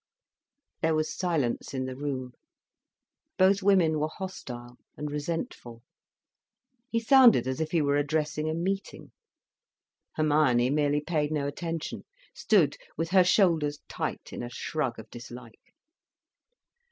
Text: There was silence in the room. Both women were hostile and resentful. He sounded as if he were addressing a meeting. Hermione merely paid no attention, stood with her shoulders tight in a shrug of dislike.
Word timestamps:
There 0.81 0.95
was 0.95 1.15
silence 1.15 1.75
in 1.75 1.85
the 1.85 1.95
room. 1.95 2.31
Both 3.37 3.61
women 3.61 3.99
were 3.99 4.07
hostile 4.11 4.77
and 4.97 5.11
resentful. 5.11 5.83
He 6.89 6.99
sounded 6.99 7.45
as 7.47 7.61
if 7.61 7.69
he 7.69 7.83
were 7.83 7.97
addressing 7.97 8.49
a 8.49 8.55
meeting. 8.55 9.11
Hermione 10.15 10.71
merely 10.71 11.01
paid 11.01 11.31
no 11.31 11.45
attention, 11.45 12.03
stood 12.33 12.77
with 12.97 13.09
her 13.09 13.23
shoulders 13.23 13.77
tight 13.87 14.33
in 14.33 14.41
a 14.41 14.49
shrug 14.49 14.97
of 14.97 15.07
dislike. 15.11 15.61